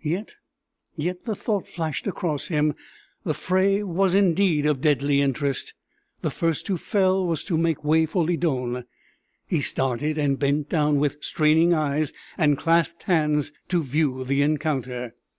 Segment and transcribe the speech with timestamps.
[0.00, 0.36] Yet,
[0.96, 2.72] yet, the thought flashed across him
[3.24, 5.74] the fray was indeed of deadly interest
[6.22, 8.86] the first who fell was to make way for Lydon!
[9.46, 15.12] He started, and bent down, with straining eyes and clasped hands, to view the encounter.